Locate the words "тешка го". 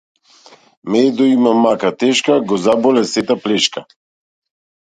2.03-2.59